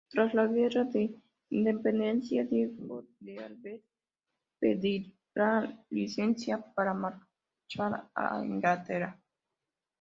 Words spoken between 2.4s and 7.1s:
Diego de Alvear pedirá licencia para